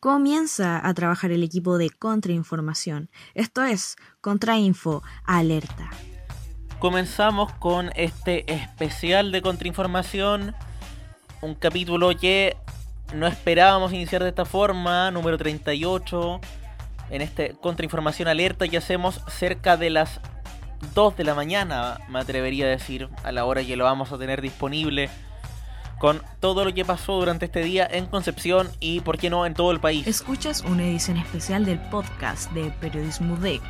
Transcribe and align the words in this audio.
comienza 0.00 0.86
a 0.86 0.94
trabajar 0.94 1.30
el 1.30 1.42
equipo 1.42 1.76
de 1.76 1.90
contrainformación. 1.90 3.10
Esto 3.34 3.62
es 3.62 3.96
Contrainfo 4.22 5.02
Alerta. 5.24 5.90
Comenzamos 6.78 7.52
con 7.52 7.90
este 7.94 8.50
especial 8.50 9.30
de 9.30 9.42
contrainformación, 9.42 10.54
un 11.42 11.54
capítulo 11.54 12.16
que 12.16 12.56
no 13.14 13.26
esperábamos 13.26 13.92
iniciar 13.92 14.22
de 14.22 14.30
esta 14.30 14.46
forma, 14.46 15.10
número 15.10 15.36
38, 15.36 16.40
en 17.10 17.20
este 17.20 17.54
contrainformación 17.60 18.28
alerta 18.28 18.68
que 18.68 18.78
hacemos 18.78 19.20
cerca 19.28 19.76
de 19.76 19.90
las 19.90 20.20
2 20.94 21.16
de 21.18 21.24
la 21.24 21.34
mañana, 21.34 21.98
me 22.08 22.20
atrevería 22.20 22.64
a 22.64 22.68
decir, 22.68 23.10
a 23.22 23.32
la 23.32 23.44
hora 23.44 23.62
que 23.62 23.76
lo 23.76 23.84
vamos 23.84 24.12
a 24.12 24.18
tener 24.18 24.40
disponible 24.40 25.10
con 26.00 26.22
todo 26.40 26.64
lo 26.64 26.72
que 26.72 26.84
pasó 26.84 27.12
durante 27.12 27.44
este 27.44 27.62
día 27.62 27.86
en 27.88 28.06
Concepción 28.06 28.70
y, 28.80 29.00
por 29.00 29.18
qué 29.18 29.28
no, 29.28 29.44
en 29.44 29.52
todo 29.52 29.70
el 29.70 29.80
país. 29.80 30.06
Escuchas 30.06 30.62
una 30.62 30.82
edición 30.82 31.18
especial 31.18 31.66
del 31.66 31.78
podcast 31.78 32.50
de 32.52 32.70
Periodismo 32.80 33.36
DEC. 33.36 33.60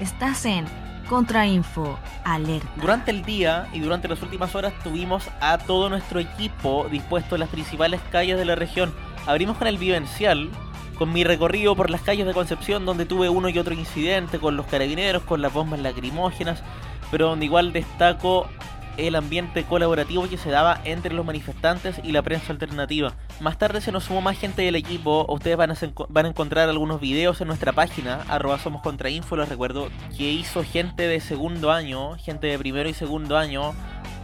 Estás 0.00 0.46
en 0.46 0.64
Contrainfo 1.10 1.98
Alerta. 2.24 2.66
Durante 2.76 3.10
el 3.10 3.22
día 3.22 3.68
y 3.74 3.80
durante 3.80 4.08
las 4.08 4.22
últimas 4.22 4.54
horas 4.54 4.72
tuvimos 4.82 5.24
a 5.42 5.58
todo 5.58 5.90
nuestro 5.90 6.20
equipo 6.20 6.86
dispuesto 6.90 7.36
en 7.36 7.40
las 7.40 7.50
principales 7.50 8.00
calles 8.10 8.38
de 8.38 8.46
la 8.46 8.54
región. 8.54 8.94
Abrimos 9.26 9.58
con 9.58 9.66
el 9.66 9.76
vivencial, 9.76 10.48
con 10.96 11.12
mi 11.12 11.22
recorrido 11.22 11.76
por 11.76 11.90
las 11.90 12.00
calles 12.00 12.26
de 12.26 12.32
Concepción, 12.32 12.86
donde 12.86 13.04
tuve 13.04 13.28
uno 13.28 13.50
y 13.50 13.58
otro 13.58 13.74
incidente 13.74 14.38
con 14.38 14.56
los 14.56 14.64
carabineros, 14.64 15.22
con 15.24 15.42
las 15.42 15.52
bombas 15.52 15.80
lacrimógenas, 15.80 16.62
pero 17.10 17.28
donde 17.28 17.44
igual 17.44 17.74
destaco 17.74 18.48
el 18.96 19.16
ambiente 19.16 19.64
colaborativo 19.64 20.28
que 20.28 20.38
se 20.38 20.50
daba 20.50 20.80
entre 20.84 21.14
los 21.14 21.26
manifestantes 21.26 22.00
y 22.02 22.12
la 22.12 22.22
prensa 22.22 22.52
alternativa. 22.52 23.14
Más 23.40 23.58
tarde 23.58 23.80
se 23.80 23.92
nos 23.92 24.04
sumó 24.04 24.20
más 24.20 24.38
gente 24.38 24.62
del 24.62 24.76
equipo, 24.76 25.26
ustedes 25.28 25.56
van 25.56 25.70
a, 25.70 25.74
a 25.74 26.28
encontrar 26.28 26.68
algunos 26.68 27.00
videos 27.00 27.40
en 27.40 27.48
nuestra 27.48 27.72
página, 27.72 28.22
arroba 28.28 28.58
somos 28.58 28.82
contra 28.82 29.10
info, 29.10 29.36
les 29.36 29.48
recuerdo, 29.48 29.88
que 30.16 30.30
hizo 30.30 30.62
gente 30.62 31.08
de 31.08 31.20
segundo 31.20 31.72
año, 31.72 32.16
gente 32.18 32.46
de 32.46 32.58
primero 32.58 32.88
y 32.88 32.94
segundo 32.94 33.36
año, 33.36 33.74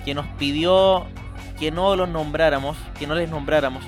que 0.04 0.14
nos 0.14 0.26
pidió 0.38 1.06
que 1.58 1.70
no 1.70 1.94
los 1.94 2.08
nombráramos, 2.08 2.76
que 2.98 3.06
no 3.06 3.14
les 3.14 3.28
nombráramos. 3.28 3.84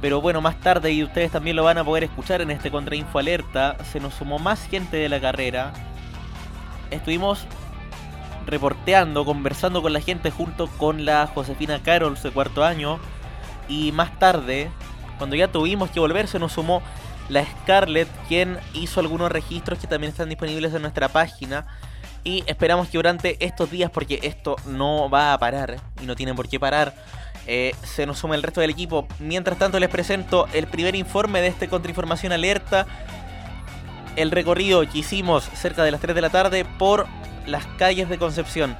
Pero 0.00 0.20
bueno, 0.20 0.40
más 0.40 0.58
tarde, 0.60 0.92
y 0.92 1.02
ustedes 1.02 1.30
también 1.30 1.56
lo 1.56 1.64
van 1.64 1.76
a 1.76 1.84
poder 1.84 2.04
escuchar 2.04 2.40
en 2.40 2.50
este 2.50 2.70
Contrainfo 2.70 3.18
Alerta, 3.18 3.76
se 3.84 4.00
nos 4.00 4.14
sumó 4.14 4.38
más 4.38 4.66
gente 4.66 4.96
de 4.96 5.08
la 5.08 5.20
carrera. 5.20 5.72
Estuvimos 6.90 7.46
reporteando, 8.46 9.24
conversando 9.24 9.82
con 9.82 9.92
la 9.92 10.00
gente 10.00 10.30
junto 10.30 10.66
con 10.66 11.04
la 11.04 11.26
Josefina 11.26 11.82
Carol 11.82 12.20
de 12.20 12.30
cuarto 12.30 12.64
año. 12.64 12.98
Y 13.68 13.92
más 13.92 14.18
tarde, 14.18 14.70
cuando 15.18 15.36
ya 15.36 15.48
tuvimos 15.48 15.90
que 15.90 16.00
volver, 16.00 16.26
se 16.28 16.38
nos 16.38 16.52
sumó 16.52 16.82
la 17.28 17.44
Scarlett, 17.44 18.08
quien 18.28 18.58
hizo 18.74 19.00
algunos 19.00 19.30
registros 19.30 19.78
que 19.78 19.86
también 19.86 20.10
están 20.10 20.28
disponibles 20.28 20.74
en 20.74 20.82
nuestra 20.82 21.08
página. 21.08 21.66
Y 22.24 22.44
esperamos 22.46 22.88
que 22.88 22.98
durante 22.98 23.42
estos 23.44 23.70
días, 23.70 23.90
porque 23.90 24.18
esto 24.22 24.56
no 24.66 25.08
va 25.08 25.32
a 25.32 25.38
parar 25.38 25.76
y 26.02 26.06
no 26.06 26.16
tiene 26.16 26.34
por 26.34 26.48
qué 26.48 26.60
parar, 26.60 26.94
eh, 27.46 27.74
se 27.82 28.04
nos 28.04 28.18
sume 28.18 28.36
el 28.36 28.42
resto 28.42 28.60
del 28.60 28.70
equipo. 28.70 29.06
Mientras 29.18 29.58
tanto, 29.58 29.78
les 29.80 29.88
presento 29.88 30.46
el 30.52 30.66
primer 30.66 30.94
informe 30.94 31.40
de 31.40 31.48
este 31.48 31.68
Contrainformación 31.68 32.32
Alerta. 32.32 32.86
El 34.16 34.30
recorrido 34.30 34.82
que 34.88 34.98
hicimos 34.98 35.44
cerca 35.54 35.84
de 35.84 35.92
las 35.92 36.00
3 36.00 36.14
de 36.14 36.20
la 36.20 36.30
tarde 36.30 36.64
por 36.78 37.06
las 37.50 37.66
calles 37.78 38.08
de 38.08 38.18
Concepción. 38.18 38.76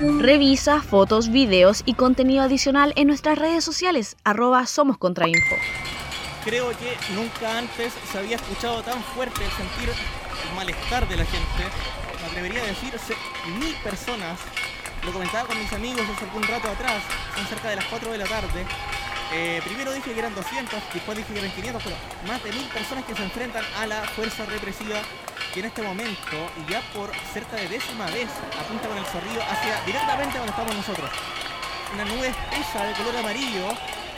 Revisa 0.00 0.80
fotos, 0.80 1.28
videos 1.30 1.82
y 1.84 1.94
contenido 1.94 2.42
adicional 2.42 2.92
en 2.96 3.08
nuestras 3.08 3.38
redes 3.38 3.64
sociales, 3.64 4.16
arroba 4.24 4.66
Somos 4.66 4.98
Contrainfo. 4.98 5.56
Creo 6.44 6.70
que 6.70 6.96
nunca 7.14 7.58
antes 7.58 7.92
se 8.12 8.18
había 8.18 8.36
escuchado 8.36 8.82
tan 8.82 9.02
fuerte 9.02 9.44
el 9.44 9.50
sentir 9.50 9.88
el 9.88 10.56
malestar 10.56 11.08
de 11.08 11.16
la 11.16 11.24
gente. 11.24 11.64
Me 12.20 12.26
atrevería 12.26 12.62
a 12.62 12.66
decir 12.66 12.94
mil 13.58 13.74
personas. 13.82 14.38
Lo 15.04 15.12
comentaba 15.12 15.46
con 15.46 15.58
mis 15.58 15.72
amigos 15.72 16.02
hace 16.14 16.24
algún 16.24 16.42
rato 16.42 16.68
atrás, 16.68 17.02
son 17.36 17.46
cerca 17.46 17.70
de 17.70 17.76
las 17.76 17.84
4 17.86 18.12
de 18.12 18.18
la 18.18 18.26
tarde. 18.26 18.66
Eh, 19.32 19.60
primero 19.64 19.92
dije 19.92 20.12
que 20.12 20.18
eran 20.18 20.34
200, 20.34 20.80
después 20.94 21.18
dije 21.18 21.32
que 21.32 21.38
eran 21.38 21.52
500, 21.52 21.82
pero 21.82 21.96
más 22.26 22.42
de 22.42 22.52
mil 22.52 22.66
personas 22.68 23.04
que 23.04 23.14
se 23.14 23.22
enfrentan 23.22 23.64
a 23.78 23.86
la 23.86 24.02
fuerza 24.02 24.46
represiva 24.46 25.00
que 25.58 25.60
en 25.60 25.66
este 25.66 25.82
momento, 25.82 26.36
y 26.56 26.70
ya 26.70 26.80
por 26.94 27.10
cerca 27.32 27.56
de 27.56 27.66
décima 27.66 28.06
vez, 28.06 28.28
apunta 28.60 28.86
con 28.86 28.96
el 28.96 29.04
zorrillo 29.06 29.42
hacia 29.42 29.82
directamente 29.84 30.38
donde 30.38 30.50
estamos 30.52 30.76
nosotros. 30.76 31.10
Una 31.94 32.04
nube 32.04 32.28
espesa 32.28 32.84
de 32.84 32.92
color 32.94 33.16
amarillo 33.16 33.66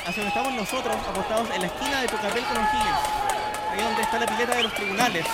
hacia 0.04 0.22
donde 0.22 0.28
estamos 0.28 0.52
nosotros, 0.52 0.96
apostados 1.08 1.48
en 1.50 1.62
la 1.62 1.66
esquina 1.68 2.02
de 2.02 2.08
Tucapel 2.08 2.44
con 2.44 2.58
O'Higgins, 2.58 3.00
ahí 3.72 3.82
donde 3.82 4.02
está 4.02 4.18
la 4.18 4.26
pileta 4.26 4.54
de 4.54 4.62
los 4.64 4.74
tribunales. 4.74 5.26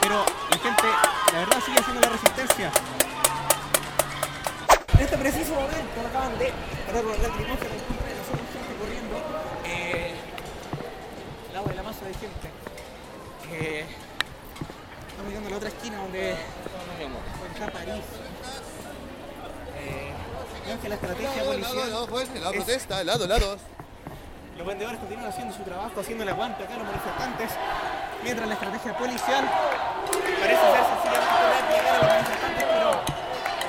Pero 0.00 0.24
la 0.50 0.58
gente, 0.58 0.88
la 1.32 1.38
verdad, 1.40 1.58
sigue 1.66 1.80
haciendo 1.80 2.00
la 2.00 2.08
resistencia. 2.10 2.70
En 4.94 5.00
este 5.00 5.18
preciso 5.18 5.54
momento 5.54 6.00
acaban 6.08 6.38
de 6.38 6.52
parar 6.86 7.02
con 7.02 7.14
el 7.14 7.22
lacrimógeno 7.22 7.74
en 7.74 7.80
contra 7.90 8.06
de 8.06 8.14
nosotros, 8.14 8.46
gente 8.54 8.74
corriendo. 8.78 9.16
Eh, 9.64 10.14
el 11.50 11.56
agua 11.56 11.70
de 11.70 11.76
la 11.76 11.82
masa 11.82 12.04
de 12.04 12.14
gente. 12.14 12.48
Eh, 13.50 13.84
estamos 15.08 15.28
mirando 15.28 15.48
a 15.48 15.50
la 15.50 15.56
otra 15.56 15.68
esquina 15.68 15.96
donde 15.98 16.36
París. 17.68 18.02
Eh, 19.78 20.12
que 20.82 20.88
la 20.88 20.94
estrategia 20.94 21.42
policial. 21.44 21.90
No, 21.90 22.00
no, 22.00 22.06
pues, 22.06 22.28
la 22.40 22.50
es- 22.50 22.56
protesta, 22.56 23.04
lado, 23.04 23.26
lados. 23.26 23.60
Los 24.56 24.66
vendedores 24.66 25.00
continúan 25.00 25.26
haciendo 25.28 25.54
su 25.54 25.62
trabajo, 25.62 26.00
haciendo 26.00 26.22
el 26.22 26.28
aguante 26.30 26.62
acá 26.64 26.74
a 26.74 26.78
los 26.78 26.86
manifestantes, 26.86 27.50
mientras 28.22 28.46
la 28.46 28.54
estrategia 28.54 28.96
policial 28.96 29.44
parece 30.40 30.60
ser 30.60 30.84
sencillamente 30.84 31.72
llegar 31.74 31.94
a 31.94 31.98
los 31.98 32.06
manifestantes, 32.06 32.64
pero 32.68 32.90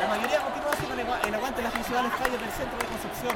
la 0.02 0.08
mayoría 0.08 0.40
continúa 0.42 0.72
haciendo 0.74 0.94
el 1.28 1.34
aguante 1.36 1.58
en 1.60 1.64
las 1.64 1.74
principales 1.74 2.12
calles 2.12 2.40
del 2.42 2.52
centro 2.52 2.78
de 2.78 2.86
Concepción. 2.92 3.36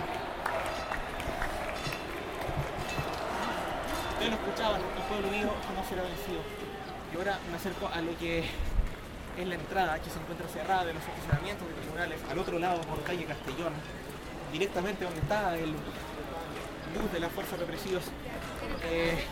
Ustedes 4.13 4.29
lo 4.31 4.35
escuchaban, 4.35 4.81
el 4.81 5.03
pueblo 5.07 5.27
unido 5.29 5.49
no 5.75 5.81
será 5.87 6.01
vencido. 6.03 6.41
Y 7.13 7.17
ahora 7.17 7.39
me 7.49 7.55
acerco 7.57 7.87
a 7.87 8.01
lo 8.01 8.17
que 8.17 8.43
es 9.37 9.47
la 9.47 9.55
entrada, 9.55 9.99
que 9.99 10.09
se 10.09 10.19
encuentra 10.19 10.47
cerrada 10.47 10.85
de 10.85 10.93
los 10.93 11.03
estacionamientos 11.03 11.67
de 11.67 11.73
tribunales, 11.75 12.19
al 12.29 12.39
otro 12.39 12.59
lado 12.59 12.81
por 12.81 13.01
calle 13.03 13.25
Castellón, 13.25 13.73
directamente 14.51 15.03
donde 15.03 15.19
está 15.19 15.57
el 15.57 15.71
luz 15.71 17.11
de 17.11 17.19
las 17.19 17.31
fuerzas 17.31 17.59
represivas. 17.59 18.03
Eh, 18.83 19.23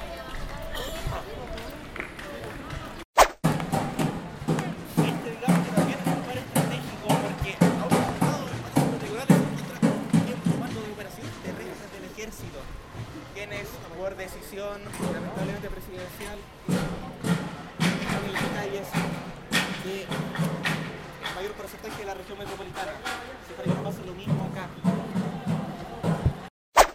este, 4.98 5.30
digamos 5.32 5.68
también 5.76 6.04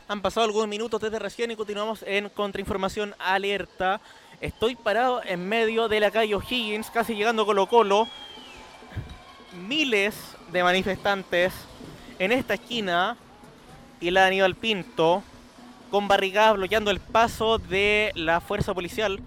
Han 0.09 0.23
pasado 0.23 0.47
algunos 0.47 0.69
minutos 0.69 1.01
desde 1.01 1.19
recién 1.19 1.51
y 1.51 1.57
continuamos 1.57 2.03
en 2.07 2.29
Contrainformación 2.31 3.15
Alerta. 3.19 4.01
Estoy 4.41 4.75
parado 4.75 5.21
en 5.25 5.47
medio 5.49 5.89
de 5.89 6.01
la 6.01 6.11
calle 6.11 6.35
O'Higgins, 6.35 6.91
casi 6.91 7.15
llegando 7.15 7.43
a 7.43 7.47
Colo 7.47 7.67
Colo. 7.67 8.09
Miles 9.53 10.15
de 10.51 10.63
manifestantes 10.63 11.53
en 12.19 12.33
esta 12.33 12.55
esquina 12.55 13.17
y 14.01 14.11
la 14.11 14.23
de 14.23 14.27
Aníbal 14.29 14.55
Pinto 14.55 15.23
con 15.91 16.09
barricadas 16.09 16.57
bloqueando 16.57 16.91
el 16.91 17.01
paso 17.01 17.59
de 17.59 18.13
la 18.15 18.41
fuerza 18.41 18.75
policial. 18.75 19.21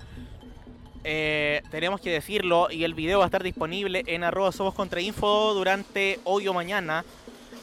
Eh, 1.04 1.64
tenemos 1.72 2.00
que 2.00 2.12
decirlo 2.12 2.68
y 2.70 2.84
el 2.84 2.94
video 2.94 3.20
va 3.20 3.26
a 3.26 3.28
estar 3.28 3.44
disponible 3.44 4.04
en 4.06 4.24
arroba 4.24 4.52
somos 4.52 4.74
contra 4.74 5.02
info 5.02 5.54
durante 5.54 6.20
hoy 6.26 6.48
o 6.48 6.54
mañana. 6.54 7.04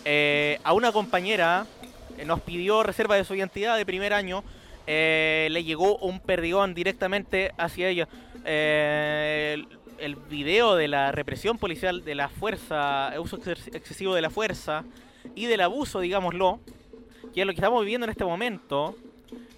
Eh, 0.05 0.59
a 0.65 0.73
una 0.73 0.91
compañera 0.93 1.67
eh, 2.17 2.25
nos 2.25 2.41
pidió 2.41 2.83
reserva 2.83 3.15
de 3.15 3.25
su 3.25 3.35
identidad 3.35 3.77
de 3.77 3.87
primer 3.87 4.13
año, 4.13 4.43
eh, 4.87 5.49
le 5.51 5.63
llegó 5.63 5.99
un 5.99 6.19
perdigón 6.19 6.75
directamente 6.75 7.53
hacia 7.59 7.89
ella. 7.89 8.09
Eh, 8.45 9.55
el, 9.55 9.79
el 9.99 10.17
video 10.17 10.75
de 10.75 10.89
la 10.89 11.13
represión 11.13 11.59
policial, 11.59 12.05
de 12.05 12.15
la 12.15 12.29
fuerza, 12.29 13.13
el 13.13 13.21
uso 13.21 13.39
exces- 13.39 13.75
excesivo 13.75 14.15
de 14.15 14.23
la 14.23 14.31
fuerza 14.31 14.85
y 15.35 15.47
del 15.47 15.61
abuso, 15.61 16.01
digámoslo, 16.01 16.59
que 17.35 17.43
es 17.43 17.47
lo 17.47 17.53
que 17.53 17.59
estamos 17.59 17.81
viviendo 17.83 18.05
en 18.07 18.11
este 18.11 18.25
momento, 18.25 18.97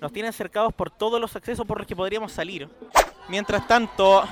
nos 0.00 0.12
tiene 0.12 0.32
cercados 0.32 0.72
por 0.74 0.90
todos 0.90 1.20
los 1.20 1.36
accesos 1.36 1.66
por 1.66 1.78
los 1.78 1.86
que 1.86 1.94
podríamos 1.94 2.32
salir. 2.32 2.68
Mientras 3.30 3.66
tanto, 3.68 4.24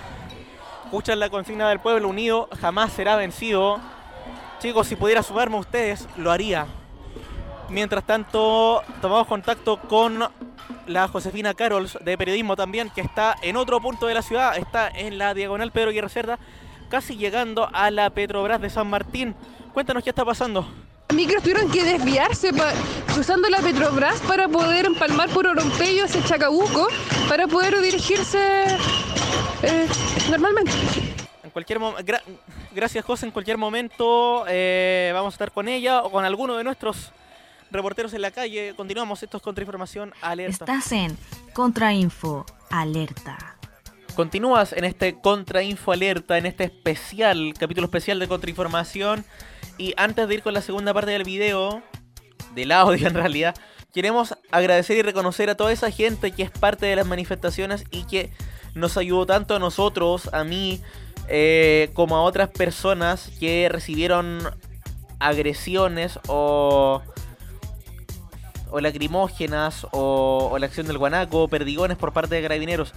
escuchan 0.84 1.20
la 1.20 1.30
consigna 1.30 1.68
del 1.68 1.78
pueblo 1.78 2.08
unido, 2.08 2.48
jamás 2.60 2.92
será 2.92 3.14
vencido. 3.16 3.78
Chicos, 4.60 4.88
si 4.88 4.96
pudiera 4.96 5.22
sumarme 5.22 5.56
a 5.56 5.60
ustedes, 5.60 6.08
lo 6.16 6.32
haría. 6.32 6.66
Mientras 7.68 8.04
tanto, 8.04 8.82
tomamos 9.00 9.28
contacto 9.28 9.78
con 9.78 10.26
la 10.86 11.06
Josefina 11.06 11.54
Carols 11.54 11.96
de 12.02 12.18
periodismo 12.18 12.56
también, 12.56 12.90
que 12.90 13.00
está 13.02 13.36
en 13.42 13.56
otro 13.56 13.80
punto 13.80 14.06
de 14.06 14.14
la 14.14 14.22
ciudad, 14.22 14.56
está 14.56 14.88
en 14.88 15.16
la 15.18 15.32
diagonal 15.32 15.70
Pedro 15.70 15.92
Guerra 15.92 16.08
Cerda, 16.08 16.38
casi 16.88 17.16
llegando 17.16 17.68
a 17.72 17.90
la 17.92 18.10
Petrobras 18.10 18.60
de 18.60 18.70
San 18.70 18.88
Martín. 18.90 19.36
Cuéntanos 19.74 20.02
qué 20.02 20.10
está 20.10 20.24
pasando. 20.24 20.66
Micros 21.14 21.42
tuvieron 21.42 21.70
que 21.70 21.84
desviarse 21.84 22.52
pa- 22.52 22.72
cruzando 23.14 23.48
la 23.48 23.58
Petrobras 23.60 24.20
para 24.22 24.48
poder 24.48 24.86
empalmar 24.86 25.28
por 25.30 25.46
Orompello 25.46 26.04
hacia 26.04 26.22
Chacabuco 26.24 26.88
para 27.28 27.46
poder 27.46 27.80
dirigirse 27.80 28.64
eh, 29.62 29.88
normalmente. 30.30 30.72
En 31.44 31.50
cualquier 31.50 31.78
gra- 31.78 32.22
gracias 32.74 33.04
José, 33.04 33.26
en 33.26 33.32
cualquier 33.32 33.58
momento 33.58 34.44
eh, 34.48 35.10
vamos 35.14 35.34
a 35.34 35.36
estar 35.36 35.52
con 35.52 35.68
ella 35.68 36.02
o 36.02 36.10
con 36.10 36.24
alguno 36.24 36.56
de 36.56 36.64
nuestros 36.64 37.12
reporteros 37.70 38.14
en 38.14 38.22
la 38.22 38.30
calle. 38.30 38.74
Continuamos, 38.76 39.22
esto 39.22 39.36
es 39.36 39.42
Contrainformación 39.42 40.14
Alerta. 40.22 40.64
Estás 40.64 40.92
en 40.92 41.16
Contrainfo 41.52 42.46
Alerta. 42.70 43.56
Continúas 44.14 44.72
en 44.72 44.84
este 44.84 45.20
Contrainfo 45.20 45.92
Alerta, 45.92 46.38
en 46.38 46.46
este 46.46 46.64
especial, 46.64 47.54
capítulo 47.58 47.84
especial 47.86 48.18
de 48.18 48.26
Contrainformación. 48.26 49.24
Y 49.76 49.94
antes 49.96 50.26
de 50.26 50.34
ir 50.34 50.42
con 50.42 50.54
la 50.54 50.60
segunda 50.62 50.92
parte 50.92 51.12
del 51.12 51.22
video, 51.24 51.82
del 52.54 52.72
audio 52.72 53.06
en 53.06 53.14
realidad, 53.14 53.54
queremos 53.94 54.36
agradecer 54.50 54.96
y 54.96 55.02
reconocer 55.02 55.50
a 55.50 55.56
toda 55.56 55.72
esa 55.72 55.90
gente 55.90 56.32
que 56.32 56.42
es 56.42 56.50
parte 56.50 56.86
de 56.86 56.96
las 56.96 57.06
manifestaciones 57.06 57.84
y 57.90 58.04
que 58.04 58.30
nos 58.74 58.96
ayudó 58.96 59.26
tanto 59.26 59.56
a 59.56 59.58
nosotros, 59.58 60.30
a 60.32 60.44
mí, 60.44 60.80
eh, 61.28 61.90
como 61.94 62.16
a 62.16 62.22
otras 62.22 62.48
personas 62.48 63.30
que 63.40 63.68
recibieron 63.70 64.38
agresiones 65.18 66.18
o 66.28 67.02
o 68.70 68.80
lacrimógenas 68.80 69.86
o, 69.92 70.48
o 70.52 70.58
la 70.58 70.66
acción 70.66 70.86
del 70.86 70.98
guanaco, 70.98 71.44
o 71.44 71.48
perdigones 71.48 71.96
por 71.96 72.12
parte 72.12 72.34
de 72.34 72.42
carabineros. 72.42 72.92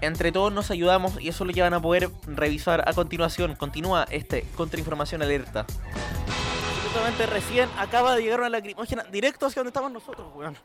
Entre 0.00 0.32
todos 0.32 0.52
nos 0.52 0.70
ayudamos 0.70 1.20
y 1.20 1.28
eso 1.28 1.44
lo 1.44 1.52
llevan 1.52 1.74
a 1.74 1.80
poder 1.80 2.08
revisar 2.26 2.88
a 2.88 2.92
continuación. 2.94 3.54
Continúa 3.54 4.06
este 4.10 4.46
contrainformación 4.56 5.22
alerta. 5.22 5.66
Absolutamente 6.84 7.26
recién 7.26 7.68
acaba 7.76 8.16
de 8.16 8.22
llegar 8.22 8.40
una 8.40 8.48
lacrimógena 8.48 9.04
directo 9.04 9.46
hacia 9.46 9.60
donde 9.60 9.68
estamos 9.68 9.92
nosotros, 9.92 10.26
weón. 10.34 10.56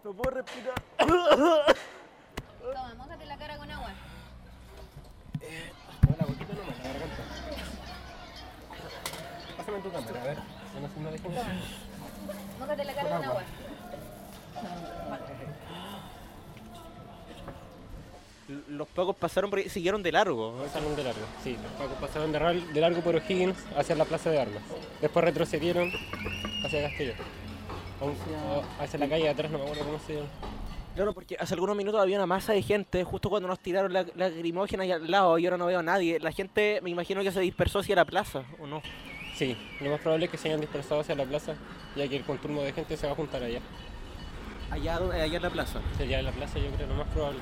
No 0.05 0.13
puedo 0.15 0.31
respirar. 0.31 0.75
Toma, 0.99 2.95
mójate 2.97 3.27
la 3.27 3.37
cara 3.37 3.57
con 3.57 3.71
agua. 3.71 3.91
Pásame 9.57 9.79
tu 9.79 9.93
cámara, 9.93 10.21
a 10.21 10.25
ver. 10.25 10.39
No, 10.39 10.81
no, 10.81 11.11
no 11.11 11.17
Mójate 12.59 12.85
la 12.85 12.95
cara 12.95 13.11
con 13.11 13.25
agua. 13.25 13.43
Los 18.69 18.89
pacos 18.89 19.17
pasaron 19.17 19.51
por 19.51 19.59
ahí, 19.61 19.69
siguieron 19.69 20.03
de 20.03 20.13
largo. 20.13 20.57
Pasaron 20.59 20.95
de 20.97 21.05
largo, 21.05 21.21
sí. 21.43 21.57
Los 21.63 21.73
pacos 21.73 21.97
pasaron 22.01 22.33
de, 22.33 22.81
largo 22.81 23.01
por 23.01 23.15
O'Higgins 23.17 23.57
hacia 23.77 23.95
la 23.95 24.05
plaza 24.05 24.31
de 24.31 24.41
armas. 24.41 24.63
Después 25.01 25.25
retrocedieron 25.25 25.91
hacia 26.65 26.83
Castillo. 26.89 27.13
A 28.01 28.05
un- 28.05 28.17
a- 28.81 28.83
Hacia 28.83 28.99
la 28.99 29.09
calle 29.09 29.25
de 29.25 29.29
atrás, 29.31 29.51
no 29.51 29.59
me 29.59 29.65
acuerdo 29.65 29.85
cómo 29.85 29.99
se 30.07 30.15
llama. 30.17 30.27
Claro, 30.95 31.15
porque 31.15 31.37
hace 31.41 31.55
algunos 31.55 31.75
minutos 31.77 32.01
había 32.03 32.19
una 32.19 32.27
masa 32.27 32.53
de 32.53 32.61
gente 32.63 33.03
justo 33.05 33.31
cuando 33.31 33.49
nos 33.49 33.59
tiraron 33.61 33.93
la, 33.95 34.03
la 34.15 34.29
lacrimógena 34.29 34.85
y 34.85 34.93
al 34.93 35.11
lado 35.11 35.39
y 35.39 35.47
ahora 35.47 35.57
no 35.57 35.67
veo 35.67 35.79
a 35.79 35.83
nadie. 35.83 36.21
La 36.21 36.33
gente 36.33 36.81
me 36.83 36.91
imagino 36.91 37.23
que 37.23 37.33
se 37.33 37.41
dispersó 37.41 37.79
hacia 37.79 37.97
la 37.97 38.05
plaza, 38.05 38.43
¿o 38.61 38.67
no? 38.67 38.83
Sí, 39.37 39.57
lo 39.81 39.91
más 39.91 40.01
probable 40.01 40.27
es 40.27 40.31
que 40.31 40.37
se 40.37 40.49
hayan 40.49 40.61
dispersado 40.61 41.01
hacia 41.01 41.15
la 41.15 41.25
plaza, 41.25 41.55
ya 41.97 42.07
que 42.07 42.17
el 42.17 42.25
conturno 42.25 42.61
de 42.61 42.73
gente 42.75 42.97
se 42.99 43.07
va 43.07 43.13
a 43.13 43.17
juntar 43.17 43.43
allá. 43.43 43.61
Allá, 44.71 44.97
allá 44.97 45.37
en 45.37 45.43
la 45.43 45.51
plaza. 45.51 45.81
Sería 45.97 46.19
en 46.19 46.27
la 46.27 46.33
plaza, 46.33 46.59
yo 46.59 46.71
creo, 46.73 46.87
lo 46.89 46.95
más 46.97 47.09
probable. 47.09 47.39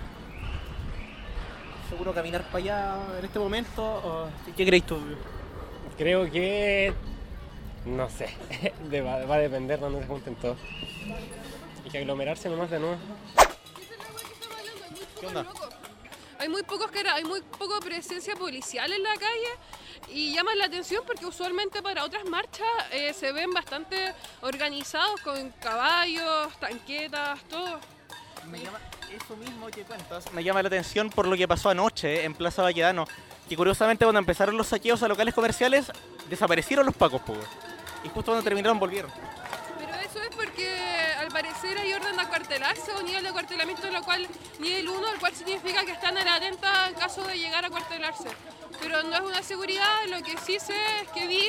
¿Seguro 1.91 2.15
caminar 2.15 2.45
para 2.45 2.59
allá 2.59 2.97
en 3.19 3.25
este 3.25 3.39
momento? 3.39 3.83
o- 3.85 4.29
¿Qué 4.57 4.65
crees 4.65 4.87
tú? 4.87 4.99
Creo 5.99 6.31
que. 6.31 6.95
No 7.85 8.09
sé. 8.09 8.35
De- 8.91 9.01
va, 9.03 9.25
va 9.27 9.35
a 9.35 9.39
depender 9.39 9.79
de 9.79 9.85
dónde 9.85 10.01
se 10.03 10.07
junten 10.07 10.35
todos. 10.37 10.57
Hay 11.85 11.91
que 11.91 11.99
aglomerarse 11.99 12.49
nomás 12.49 12.71
de 12.71 12.79
nuevo. 12.79 12.97
¿Qué 15.21 15.27
onda? 15.27 15.45
Hay 16.39 16.49
muy 16.49 16.63
pocos 16.63 16.91
cara- 16.91 17.15
hay 17.15 17.25
muy 17.25 17.43
poca 17.43 17.81
presencia 17.81 18.35
policial 18.35 18.91
en 18.91 19.03
la 19.03 19.13
calle 19.15 20.09
y 20.09 20.33
llama 20.35 20.55
la 20.55 20.65
atención 20.67 21.03
porque 21.07 21.27
usualmente 21.27 21.83
para 21.83 22.03
otras 22.05 22.25
marchas 22.25 22.67
eh, 22.93 23.13
se 23.13 23.31
ven 23.33 23.51
bastante 23.51 24.15
organizados 24.41 25.21
con 25.21 25.51
caballos, 25.61 26.55
tanquetas, 26.59 27.43
todo. 27.45 27.79
Me 28.47 28.59
llama 28.61 28.79
eso 29.15 29.37
mismo 29.37 29.69
que 29.69 29.83
cuentas. 29.83 30.33
Me 30.33 30.45
llama 30.45 30.63
la 30.63 30.69
atención 30.69 31.11
por 31.11 31.27
lo 31.27 31.37
que 31.37 31.49
pasó 31.49 31.71
anoche 31.71 32.25
en 32.25 32.35
Plaza 32.35 32.63
Valledano. 32.63 33.07
Que 33.49 33.57
curiosamente 33.57 34.05
cuando 34.05 34.21
empezaron 34.21 34.57
los 34.57 34.69
saqueos 34.69 35.03
a 35.03 35.09
locales 35.09 35.35
comerciales, 35.35 35.91
desaparecieron 36.29 36.87
los 36.87 36.95
pacos, 36.95 37.21
po. 37.23 37.35
Y 38.05 38.09
justo 38.09 38.31
cuando 38.31 38.45
terminaron 38.45 38.79
volvieron. 38.79 39.11
Pero 39.79 39.95
eso 39.97 40.23
es 40.23 40.35
porque 40.35 40.69
al 41.19 41.29
parecer 41.29 41.77
hay 41.77 41.93
orden 41.93 42.15
de 42.15 42.23
acuartelarse 42.23 42.93
o 42.93 43.03
nivel 43.03 43.25
de 43.25 43.29
acuartelamiento, 43.31 43.91
lo 43.91 44.03
cual 44.03 44.27
nivel 44.61 44.89
1, 44.89 45.13
el 45.13 45.19
cual 45.19 45.35
significa 45.35 45.85
que 45.85 45.93
están 45.93 46.17
a 46.17 46.25
la 46.25 46.37
atenta 46.37 46.89
en 46.89 46.95
caso 46.95 47.23
de 47.25 47.39
llegar 47.39 47.65
a 47.65 47.67
acuartelarse. 47.67 48.29
Pero 48.81 49.03
no 49.03 49.15
es 49.15 49.21
una 49.21 49.43
seguridad, 49.43 50.07
lo 50.09 50.23
que 50.23 50.37
sí 50.39 50.59
sé 50.61 50.77
es 51.03 51.09
que 51.09 51.27
vi 51.27 51.49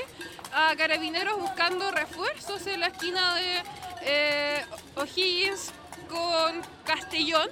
a 0.53 0.75
carabineros 0.75 1.39
buscando 1.39 1.91
refuerzos 1.91 2.65
en 2.67 2.79
la 2.79 2.87
esquina 2.87 3.35
de 3.35 3.63
eh, 4.01 4.65
O'Higgins 4.95 5.71
con 6.11 6.61
Castellón, 6.85 7.49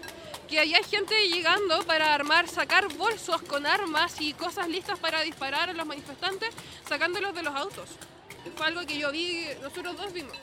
que 0.49 0.59
hay 0.59 0.73
gente 0.83 1.15
llegando 1.29 1.83
para 1.85 2.13
armar, 2.13 2.47
sacar 2.47 2.87
bolsos 2.95 3.41
con 3.43 3.65
armas 3.65 4.19
y 4.19 4.33
cosas 4.33 4.67
listas 4.67 4.99
para 4.99 5.21
disparar 5.21 5.69
a 5.69 5.73
los 5.73 5.85
manifestantes, 5.85 6.49
sacándolos 6.87 7.33
de 7.33 7.43
los 7.43 7.55
autos. 7.55 7.89
Fue 8.55 8.67
algo 8.67 8.85
que 8.85 8.97
yo 8.97 9.11
vi, 9.11 9.45
nosotros 9.61 9.95
dos 9.97 10.11
vimos. 10.11 10.35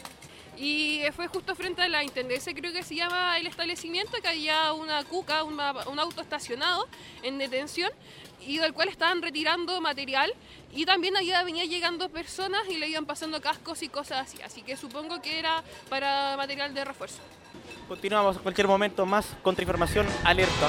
Y 0.59 1.03
fue 1.15 1.27
justo 1.29 1.55
frente 1.55 1.83
a 1.83 1.89
la 1.89 2.03
intendencia, 2.03 2.55
creo 2.55 2.73
que 2.73 2.83
se 2.83 2.95
llama 2.95 3.37
el 3.39 3.47
establecimiento, 3.47 4.17
que 4.23 4.29
había 4.29 4.73
una 4.73 5.05
cuca, 5.05 5.43
una- 5.43 5.73
un 5.87 5.99
auto 5.99 6.23
estacionado 6.23 6.89
en 7.23 7.37
detención 7.37 7.91
y 8.41 8.57
del 8.59 8.73
cual 8.73 8.89
estaban 8.89 9.21
retirando 9.21 9.79
material 9.83 10.33
y 10.73 10.87
también 10.87 11.15
allá 11.17 11.43
venía 11.43 11.65
llegando 11.67 12.09
personas 12.09 12.63
y 12.71 12.79
le 12.79 12.89
iban 12.89 13.05
pasando 13.05 13.41
cascos 13.43 13.83
y 13.83 13.89
cosas 13.89 14.29
así. 14.29 14.41
Así 14.43 14.63
que 14.63 14.77
supongo 14.79 15.21
que 15.21 15.39
era 15.39 15.63
para 15.91 16.37
material 16.39 16.73
de 16.73 16.85
refuerzo. 16.87 17.19
Continuamos 17.89 18.37
en 18.37 18.43
cualquier 18.43 18.67
momento 18.69 19.07
más 19.07 19.37
contrainformación 19.43 20.07
alerta. 20.25 20.69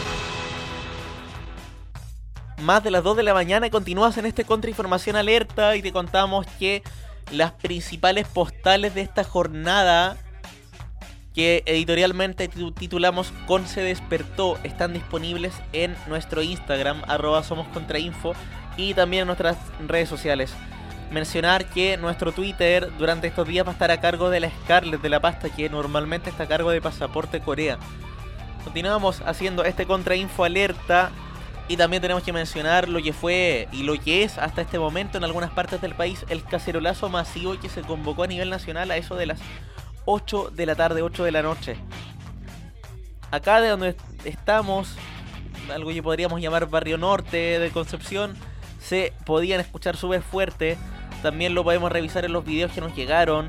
Más 2.62 2.84
de 2.84 2.92
las 2.92 3.04
2 3.04 3.18
de 3.18 3.24
la 3.24 3.34
mañana 3.34 3.70
continúas 3.70 4.18
en 4.18 4.26
este 4.26 4.44
contrainformación 4.44 5.16
alerta 5.16 5.76
y 5.76 5.82
te 5.82 5.92
contamos 5.92 6.46
que 6.60 6.82
las 7.32 7.52
principales 7.52 8.28
postales 8.28 8.96
de 8.96 9.02
esta 9.02 9.24
jornada 9.24 10.18
que 11.36 11.62
editorialmente 11.68 12.50
titu- 12.50 12.74
titulamos 12.74 13.32
Con 13.46 13.68
se 13.68 13.82
despertó 13.82 14.58
están 14.64 14.94
disponibles 14.94 15.54
en 15.72 15.96
nuestro 16.08 16.42
Instagram 16.42 17.04
arroba 17.08 17.44
somos 17.44 17.68
contrainfo 17.68 18.34
y 18.76 18.96
también 18.96 19.22
en 19.22 19.28
nuestras 19.28 19.58
redes 19.88 20.10
sociales. 20.10 20.52
Mencionar 21.12 21.66
que 21.66 21.98
nuestro 21.98 22.32
Twitter 22.32 22.92
durante 22.98 23.28
estos 23.28 23.48
días 23.48 23.66
va 23.66 23.72
a 23.72 23.74
estar 23.74 23.92
a 23.92 24.02
cargo 24.02 24.30
de 24.30 24.42
la 24.42 24.50
Scarlett 24.50 25.02
de 25.02 25.10
la 25.10 25.22
pasta 25.22 25.50
que 25.50 25.70
normalmente 25.70 26.30
está 26.30 26.44
a 26.44 26.48
cargo 26.48 26.72
de 26.72 26.82
Pasaporte 26.82 27.40
Corea. 27.40 27.78
Continuamos 28.64 29.22
haciendo 29.26 29.64
este 29.64 29.86
contrainfo 29.86 30.44
alerta 30.44 31.12
y 31.70 31.78
también 31.78 32.02
tenemos 32.02 32.24
que 32.24 32.34
mencionar 32.34 32.90
lo 32.90 33.02
que 33.02 33.14
fue 33.14 33.70
y 33.72 33.84
lo 33.84 33.94
que 34.00 34.24
es 34.24 34.38
hasta 34.38 34.62
este 34.62 34.80
momento 34.80 35.18
en 35.18 35.24
algunas 35.24 35.52
partes 35.52 35.82
del 35.82 35.96
país 35.96 36.26
el 36.30 36.44
cacerolazo 36.44 37.10
masivo 37.10 37.58
que 37.60 37.70
se 37.70 37.82
convocó 37.82 38.24
a 38.24 38.28
nivel 38.28 38.50
nacional 38.50 38.92
a 38.92 38.98
eso 38.98 39.16
de 39.16 39.28
las 39.28 39.40
8 40.06 40.52
de 40.54 40.66
la 40.66 40.76
tarde, 40.76 41.02
8 41.02 41.24
de 41.24 41.32
la 41.32 41.42
noche. 41.42 41.78
Acá 43.32 43.60
de 43.60 43.70
donde 43.70 43.96
estamos, 44.24 44.96
algo 45.74 45.92
que 45.92 46.02
podríamos 46.02 46.40
llamar 46.42 46.68
Barrio 46.70 46.98
Norte 46.98 47.60
de 47.60 47.70
Concepción, 47.72 48.36
se 48.80 49.14
podían 49.26 49.60
escuchar 49.60 49.98
súper 49.98 50.22
fuerte. 50.22 50.78
También 51.22 51.56
lo 51.56 51.64
podemos 51.64 51.92
revisar 51.92 52.26
en 52.26 52.34
los 52.34 52.46
videos 52.46 52.72
que 52.72 52.82
nos 52.82 52.96
llegaron. 52.96 53.48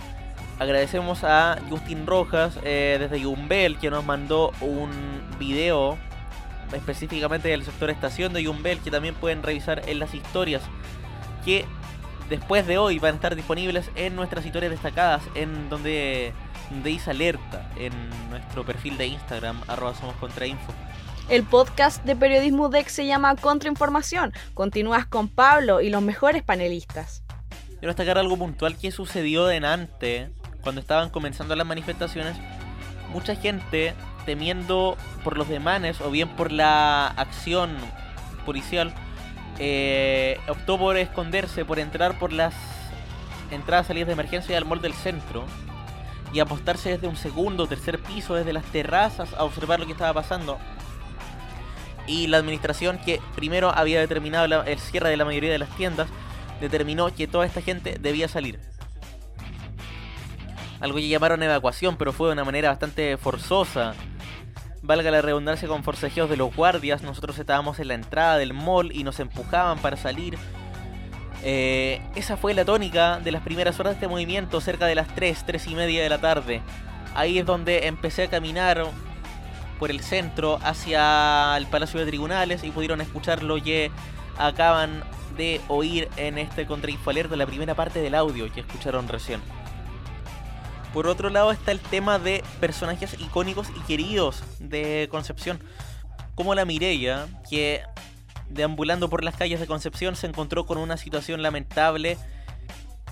Agradecemos 0.59 1.23
a 1.23 1.59
Justin 1.71 2.07
Rojas 2.07 2.59
eh, 2.65 2.97
desde 2.99 3.21
Yumbel 3.21 3.79
que 3.79 3.91
nos 3.91 4.05
mandó 4.05 4.53
un 4.61 4.91
video 5.39 5.97
específicamente 6.73 7.49
del 7.49 7.65
sector 7.65 7.91
estación 7.91 8.33
de 8.33 8.43
Yumbel 8.43 8.81
que 8.81 8.91
también 8.91 9.15
pueden 9.15 9.43
revisar 9.43 9.89
en 9.89 9.99
las 9.99 10.15
historias 10.15 10.63
que 11.45 11.65
después 12.29 12.67
de 12.67 12.79
hoy 12.79 12.99
van 12.99 13.13
a 13.13 13.17
estar 13.17 13.37
disponibles 13.37 13.91
en 13.95 14.17
nuestras 14.17 14.45
historias 14.45 14.71
destacadas 14.71 15.23
en 15.35 15.71
donde, 15.71 16.33
dice 16.83 17.11
alerta 17.11 17.71
en 17.77 17.93
nuestro 18.31 18.65
perfil 18.65 18.99
de 18.99 19.07
Instagram 19.07 19.61
arroba 19.67 19.95
somos 19.95 20.17
contrainfo 20.17 20.75
El 21.29 21.45
podcast 21.45 22.05
de 22.05 22.17
Periodismo 22.17 22.69
DEC 22.69 22.89
se 22.89 23.07
llama 23.07 23.37
Contrainformación. 23.37 24.33
Continúas 24.55 25.07
con 25.07 25.29
Pablo 25.29 25.81
y 25.81 25.89
los 25.89 26.03
mejores 26.03 26.43
panelistas. 26.43 27.23
Quiero 27.79 27.95
destacar 27.95 28.19
algo 28.19 28.37
puntual 28.37 28.77
que 28.77 28.91
sucedió 28.91 29.47
de 29.47 29.61
Nantes 29.61 30.31
cuando 30.63 30.81
estaban 30.81 31.11
comenzando 31.11 31.55
las 31.55 31.67
manifestaciones. 31.67 32.37
Mucha 33.13 33.37
gente 33.37 33.95
temiendo 34.27 34.97
por 35.25 35.39
los 35.39 35.49
demanes 35.49 36.01
o 36.01 36.11
bien 36.11 36.29
por 36.31 36.53
la 36.53 37.07
acción 37.07 37.77
policial 38.45 38.93
eh, 39.59 40.39
optó 40.49 40.79
por 40.79 40.97
esconderse, 40.97 41.65
por 41.65 41.79
entrar 41.79 42.19
por 42.19 42.33
las 42.33 42.55
entradas 43.51 43.87
y 43.87 43.89
salidas 43.89 44.07
de 44.09 44.13
emergencia 44.13 44.59
al 44.59 44.65
mall 44.65 44.83
del 44.83 44.93
centro 44.93 45.45
y 46.33 46.41
apostarse 46.41 46.91
desde 46.91 47.07
un 47.09 47.17
segundo 47.17 47.67
tercer 47.67 48.01
piso, 48.01 48.35
desde 48.35 48.53
las 48.53 48.65
terrazas, 48.65 49.33
a 49.35 49.45
observar 49.45 49.81
lo 49.81 49.87
que 49.87 49.93
estaba 49.93 50.13
pasando. 50.13 50.59
Y 52.07 52.27
la 52.27 52.37
administración, 52.37 52.99
que 52.99 53.21
primero 53.35 53.71
había 53.71 54.01
determinado 54.01 54.47
la- 54.47 54.63
el 54.63 54.79
cierre 54.79 55.09
de 55.09 55.17
la 55.17 55.25
mayoría 55.25 55.51
de 55.51 55.59
las 55.59 55.71
tiendas, 55.71 56.09
determinó 56.61 57.15
que 57.15 57.27
toda 57.27 57.47
esta 57.47 57.63
gente 57.63 57.97
debía 58.01 58.29
salir. 58.29 58.61
Algo 60.81 60.99
que 60.99 61.09
llamaron 61.09 61.43
evacuación, 61.43 61.97
pero 61.97 62.13
fue 62.13 62.29
de 62.29 62.35
una 62.35 62.45
manera 62.45 62.69
bastante 62.69 63.17
forzosa. 63.17 63.95
Valga 64.83 65.11
la 65.11 65.23
redundancia 65.23 65.67
con 65.67 65.83
forcejeos 65.83 66.31
de 66.31 66.37
los 66.37 66.55
guardias, 66.55 67.03
nosotros 67.03 67.39
estábamos 67.39 67.81
en 67.81 67.89
la 67.89 67.95
entrada 67.95 68.39
del 68.39 68.55
mall 68.55 68.93
y 68.93 69.03
nos 69.03 69.19
empujaban 69.19 69.79
para 69.79 69.97
salir. 69.97 70.39
Eh, 71.43 72.01
esa 72.15 72.37
fue 72.37 72.55
la 72.55 72.65
tónica 72.65 73.19
de 73.21 73.33
las 73.33 73.43
primeras 73.43 73.79
horas 73.81 73.93
de 73.93 73.95
este 73.97 74.09
movimiento, 74.09 74.61
cerca 74.61 74.87
de 74.87 74.95
las 74.95 75.09
3, 75.15 75.45
3 75.47 75.67
y 75.67 75.75
media 75.75 76.03
de 76.03 76.09
la 76.09 76.19
tarde. 76.19 76.63
Ahí 77.15 77.39
es 77.39 77.47
donde 77.47 77.87
empecé 77.87 78.25
a 78.25 78.31
caminar 78.31 78.85
por 79.79 79.91
el 79.91 80.01
centro 80.01 80.59
hacia 80.63 81.57
el 81.57 81.67
Palacio 81.67 82.01
de 82.01 82.07
Tribunales 82.07 82.65
y 82.65 82.71
pudieron 82.71 83.01
escuchar 83.01 83.43
lo 83.43 83.63
que 83.63 83.91
acaban 84.37 85.03
de 85.39 85.63
oír 85.69 86.11
en 86.19 86.37
este 86.37 86.67
contrainfoalerta, 86.67 87.37
la 87.37 87.47
primera 87.47 87.75
parte 87.75 88.01
del 88.01 88.15
audio 88.15 88.53
que 88.53 88.61
escucharon 88.61 89.09
recién. 89.09 89.41
Por 90.93 91.07
otro 91.07 91.31
lado 91.31 91.51
está 91.53 91.73
el 91.73 91.81
tema 91.81 92.19
de 92.19 92.45
personajes 92.61 93.15
icónicos 93.19 93.69
y 93.75 93.81
queridos 93.87 94.43
de 94.59 95.09
Concepción, 95.11 95.61
como 96.35 96.55
la 96.55 96.67
Mireia, 96.67 97.27
que 97.49 97.83
deambulando 98.51 99.09
por 99.09 99.25
las 99.25 99.37
calles 99.37 99.61
de 99.61 99.67
Concepción 99.67 100.17
se 100.17 100.27
encontró 100.27 100.67
con 100.67 100.77
una 100.79 100.97
situación 100.97 101.43
lamentable 101.43 102.19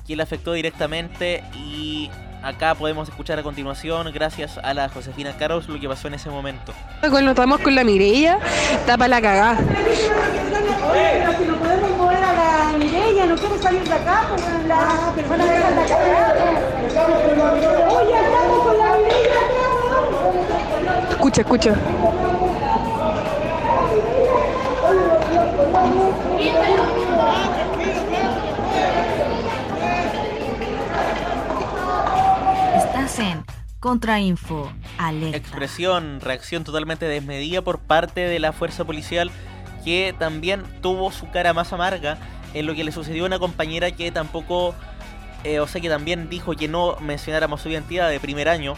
que 0.06 0.16
le 0.16 0.22
afectó 0.22 0.52
directamente 0.52 1.42
y 1.54 2.10
acá 2.42 2.74
podemos 2.74 3.08
escuchar 3.08 3.38
a 3.38 3.42
continuación, 3.42 4.10
gracias 4.12 4.58
a 4.58 4.72
la 4.72 4.88
Josefina 4.88 5.36
Caros, 5.36 5.68
lo 5.68 5.80
que 5.80 5.88
pasó 5.88 6.08
en 6.08 6.14
ese 6.14 6.30
momento. 6.30 6.72
Cuando 7.10 7.32
estamos 7.32 7.60
con 7.60 7.74
la 7.74 7.84
Mireia, 7.84 8.38
está 8.72 8.96
para 8.96 9.08
la 9.08 9.20
cagada. 9.20 9.58
Pero 10.92 11.32
si 11.38 11.44
no 11.44 11.56
podemos 11.56 11.90
mover 11.96 12.22
a 12.22 12.32
la 12.32 12.78
Mireia, 12.78 13.24
no 13.36 13.42
quiere 13.42 13.62
salir 13.62 13.84
de 13.84 13.92
acá, 13.92 14.26
pues 14.30 14.42
la 14.66 15.12
persona 15.14 15.44
que 15.44 15.56
está 15.56 15.82
acá. 15.82 15.96
Oye, 17.90 18.14
estamos 18.24 18.64
con 18.64 18.78
la 18.78 18.96
Mireia 18.96 19.40
acá, 19.44 19.66
Escucha, 21.10 21.40
escucha. 21.42 21.74
Estás 32.76 33.18
en 33.18 33.44
Contrainfo 33.80 34.72
Alerta. 34.98 35.36
Expresión, 35.36 36.20
reacción 36.20 36.64
totalmente 36.64 37.06
desmedida 37.06 37.60
por 37.62 37.80
parte 37.80 38.20
de 38.20 38.38
la 38.38 38.52
fuerza 38.52 38.84
policial 38.84 39.30
que 39.84 40.14
también 40.18 40.64
tuvo 40.80 41.12
su 41.12 41.30
cara 41.30 41.52
más 41.52 41.72
amarga 41.72 42.18
en 42.56 42.66
lo 42.66 42.74
que 42.74 42.84
le 42.84 42.92
sucedió 42.92 43.24
a 43.24 43.26
una 43.26 43.38
compañera 43.38 43.90
que 43.90 44.10
tampoco, 44.10 44.74
eh, 45.44 45.60
o 45.60 45.66
sea 45.66 45.82
que 45.82 45.90
también 45.90 46.30
dijo 46.30 46.54
que 46.54 46.68
no 46.68 46.96
mencionáramos 47.00 47.60
su 47.60 47.68
identidad 47.68 48.08
de 48.08 48.18
primer 48.18 48.48
año 48.48 48.76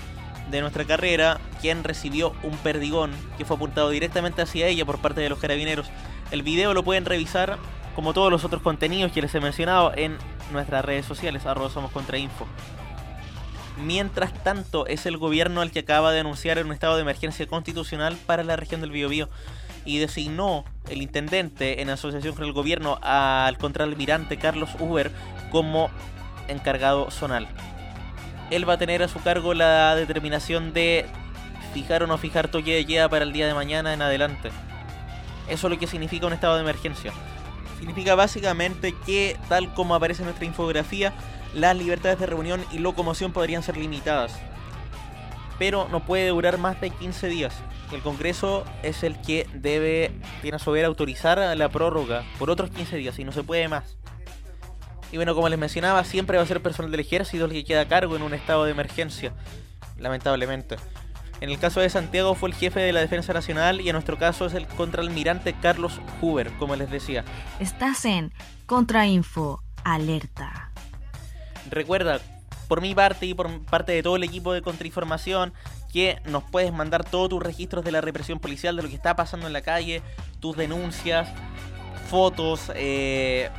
de 0.50 0.60
nuestra 0.60 0.84
carrera, 0.84 1.38
quien 1.60 1.84
recibió 1.84 2.34
un 2.42 2.56
perdigón 2.58 3.12
que 3.36 3.44
fue 3.44 3.54
apuntado 3.54 3.90
directamente 3.90 4.42
hacia 4.42 4.66
ella 4.66 4.84
por 4.84 4.98
parte 4.98 5.20
de 5.20 5.28
los 5.28 5.38
carabineros. 5.38 5.86
El 6.32 6.42
video 6.42 6.74
lo 6.74 6.82
pueden 6.82 7.04
revisar 7.04 7.56
como 7.94 8.14
todos 8.14 8.32
los 8.32 8.44
otros 8.44 8.62
contenidos 8.62 9.12
que 9.12 9.22
les 9.22 9.34
he 9.34 9.40
mencionado 9.40 9.92
en 9.94 10.16
nuestras 10.52 10.84
redes 10.84 11.06
sociales, 11.06 11.46
arroba 11.46 11.70
somos 11.70 11.92
contrainfo. 11.92 12.46
Mientras 13.84 14.34
tanto, 14.42 14.88
es 14.88 15.06
el 15.06 15.18
gobierno 15.18 15.62
el 15.62 15.70
que 15.70 15.80
acaba 15.80 16.10
de 16.10 16.20
anunciar 16.20 16.64
un 16.64 16.72
estado 16.72 16.96
de 16.96 17.02
emergencia 17.02 17.46
constitucional 17.46 18.16
para 18.26 18.42
la 18.42 18.56
región 18.56 18.80
del 18.80 18.90
Biobío 18.90 19.28
y 19.88 19.98
designó 19.98 20.66
el 20.90 21.00
intendente 21.00 21.80
en 21.80 21.88
asociación 21.88 22.34
con 22.34 22.44
el 22.44 22.52
gobierno 22.52 22.98
al 23.00 23.56
contraalmirante 23.56 24.36
Carlos 24.36 24.68
Uber 24.78 25.10
como 25.50 25.88
encargado 26.46 27.10
zonal. 27.10 27.48
Él 28.50 28.68
va 28.68 28.74
a 28.74 28.78
tener 28.78 29.02
a 29.02 29.08
su 29.08 29.18
cargo 29.20 29.54
la 29.54 29.96
determinación 29.96 30.74
de 30.74 31.06
fijar 31.72 32.02
o 32.02 32.06
no 32.06 32.18
fijar 32.18 32.48
toque 32.48 32.74
de 32.74 32.86
queda 32.86 33.08
para 33.08 33.24
el 33.24 33.32
día 33.32 33.46
de 33.46 33.54
mañana 33.54 33.94
en 33.94 34.02
adelante. 34.02 34.50
Eso 35.48 35.66
es 35.68 35.72
lo 35.72 35.78
que 35.78 35.86
significa 35.86 36.26
un 36.26 36.34
estado 36.34 36.56
de 36.56 36.62
emergencia. 36.62 37.10
Significa 37.78 38.14
básicamente 38.14 38.94
que, 39.06 39.38
tal 39.48 39.72
como 39.72 39.94
aparece 39.94 40.20
en 40.20 40.26
nuestra 40.26 40.44
infografía, 40.44 41.14
las 41.54 41.74
libertades 41.74 42.18
de 42.18 42.26
reunión 42.26 42.62
y 42.72 42.78
locomoción 42.78 43.32
podrían 43.32 43.62
ser 43.62 43.78
limitadas. 43.78 44.38
Pero 45.58 45.88
no 45.90 46.04
puede 46.04 46.28
durar 46.28 46.58
más 46.58 46.80
de 46.80 46.90
15 46.90 47.28
días. 47.28 47.54
El 47.92 48.00
Congreso 48.00 48.64
es 48.82 49.02
el 49.02 49.20
que 49.20 49.46
debe, 49.54 50.12
tiene 50.42 50.56
a 50.56 50.58
su 50.58 50.74
autorizar 50.74 51.38
la 51.56 51.68
prórroga 51.68 52.24
por 52.38 52.50
otros 52.50 52.70
15 52.70 52.96
días 52.96 53.18
y 53.18 53.24
no 53.24 53.32
se 53.32 53.42
puede 53.42 53.68
más. 53.68 53.96
Y 55.10 55.16
bueno, 55.16 55.34
como 55.34 55.48
les 55.48 55.58
mencionaba, 55.58 56.04
siempre 56.04 56.36
va 56.36 56.42
a 56.42 56.46
ser 56.46 56.62
personal 56.62 56.90
del 56.90 57.00
ejército 57.00 57.46
el 57.46 57.52
que 57.52 57.64
queda 57.64 57.82
a 57.82 57.88
cargo 57.88 58.14
en 58.16 58.22
un 58.22 58.34
estado 58.34 58.64
de 58.64 58.72
emergencia, 58.72 59.32
lamentablemente. 59.96 60.76
En 61.40 61.50
el 61.50 61.58
caso 61.58 61.80
de 61.80 61.88
Santiago 61.88 62.34
fue 62.34 62.50
el 62.50 62.54
jefe 62.54 62.80
de 62.80 62.92
la 62.92 63.00
Defensa 63.00 63.32
Nacional 63.32 63.80
y 63.80 63.88
en 63.88 63.92
nuestro 63.92 64.18
caso 64.18 64.46
es 64.46 64.54
el 64.54 64.66
contraalmirante 64.66 65.54
Carlos 65.54 66.00
Huber, 66.20 66.50
como 66.58 66.74
les 66.76 66.90
decía. 66.90 67.24
Estás 67.60 68.04
en 68.04 68.32
Contrainfo 68.66 69.62
Alerta. 69.84 70.72
Recuerda, 71.70 72.20
por 72.68 72.80
mi 72.80 72.94
parte 72.94 73.26
y 73.26 73.34
por 73.34 73.64
parte 73.64 73.92
de 73.92 74.02
todo 74.02 74.16
el 74.16 74.22
equipo 74.22 74.52
de 74.52 74.62
Contrainformación, 74.62 75.52
que 75.92 76.20
nos 76.26 76.44
puedes 76.44 76.72
mandar 76.72 77.04
todos 77.04 77.30
tus 77.30 77.42
registros 77.42 77.84
de 77.84 77.92
la 77.92 78.00
represión 78.00 78.38
policial, 78.38 78.76
de 78.76 78.82
lo 78.82 78.88
que 78.88 78.94
está 78.94 79.16
pasando 79.16 79.46
en 79.46 79.52
la 79.52 79.62
calle, 79.62 80.02
tus 80.40 80.56
denuncias, 80.56 81.28
fotos, 82.08 82.70
eh, 82.74 83.50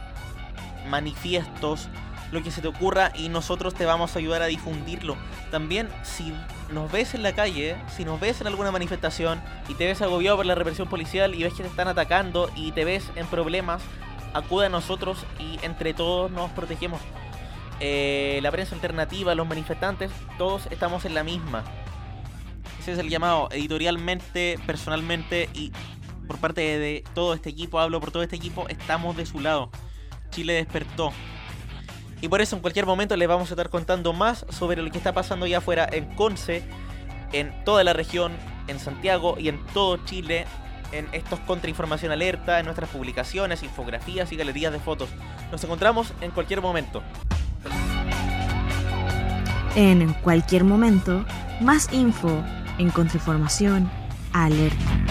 manifiestos, 0.88 1.90
lo 2.32 2.44
que 2.44 2.52
se 2.52 2.62
te 2.62 2.68
ocurra 2.68 3.12
y 3.16 3.30
nosotros 3.30 3.74
te 3.74 3.86
vamos 3.86 4.16
a 4.16 4.20
ayudar 4.20 4.42
a 4.42 4.46
difundirlo. 4.46 5.18
También 5.52 5.90
si 6.04 6.34
nos 6.72 6.92
ves 6.92 7.16
en 7.16 7.24
la 7.24 7.34
calle, 7.34 7.76
si 7.96 8.06
nos 8.06 8.20
ves 8.20 8.42
en 8.42 8.48
alguna 8.48 8.72
manifestación 8.72 9.42
y 9.68 9.74
te 9.74 9.88
ves 9.88 10.02
agobiado 10.02 10.38
por 10.38 10.46
la 10.46 10.56
represión 10.56 10.88
policial 10.88 11.34
y 11.34 11.44
ves 11.44 11.54
que 11.54 11.64
te 11.64 11.70
están 11.70 11.88
atacando 11.88 12.50
y 12.56 12.72
te 12.72 12.86
ves 12.86 13.10
en 13.16 13.26
problemas, 13.28 13.82
acude 14.34 14.68
a 14.68 14.70
nosotros 14.70 15.26
y 15.40 15.64
entre 15.66 15.94
todos 15.94 16.30
nos 16.32 16.52
protegemos. 16.52 17.02
Eh, 17.80 18.40
la 18.42 18.52
prensa 18.52 18.76
alternativa, 18.76 19.36
los 19.36 19.48
manifestantes, 19.48 20.12
todos 20.38 20.68
estamos 20.72 21.06
en 21.06 21.14
la 21.14 21.24
misma. 21.24 21.64
Ese 22.80 22.94
es 22.94 23.00
el 23.00 23.10
llamado 23.10 23.50
editorialmente, 23.52 24.60
personalmente 24.66 25.50
y 25.54 25.72
por 26.28 26.38
parte 26.38 26.62
de 26.62 27.04
todo 27.16 27.34
este 27.34 27.50
equipo, 27.50 27.80
hablo 27.80 28.00
por 28.00 28.12
todo 28.12 28.22
este 28.22 28.36
equipo, 28.36 28.68
estamos 28.68 29.18
de 29.18 29.26
su 29.26 29.40
lado. 29.40 29.72
Chile 30.30 30.54
despertó. 30.54 31.12
Y 32.22 32.28
por 32.28 32.42
eso 32.42 32.56
en 32.56 32.62
cualquier 32.62 32.86
momento 32.86 33.16
les 33.16 33.28
vamos 33.28 33.50
a 33.50 33.54
estar 33.54 33.70
contando 33.70 34.14
más 34.14 34.46
sobre 34.50 34.82
lo 34.82 34.92
que 34.92 34.98
está 34.98 35.14
pasando 35.14 35.46
allá 35.46 35.60
afuera 35.60 35.88
en 35.92 36.14
Conce, 36.16 36.64
en 37.32 37.64
toda 37.64 37.84
la 37.84 37.94
región, 37.94 38.34
en 38.68 38.80
Santiago 38.80 39.38
y 39.40 39.50
en 39.50 39.66
todo 39.68 39.98
Chile, 40.06 40.46
en 40.92 41.08
estos 41.14 41.40
contrainformación 41.42 42.12
alerta, 42.12 42.60
en 42.60 42.66
nuestras 42.66 42.90
publicaciones, 42.90 43.64
infografías 43.64 44.32
y 44.32 44.36
galerías 44.36 44.74
de 44.74 44.80
fotos. 44.80 45.10
Nos 45.52 45.64
encontramos 45.64 46.14
en 46.22 46.32
cualquier 46.32 46.62
momento. 46.62 47.02
En 49.76 50.14
cualquier 50.14 50.64
momento, 50.64 51.24
más 51.62 51.92
info 51.94 52.44
en 52.78 52.90
Contrainformación 52.90 53.90
Alerta. 54.34 55.09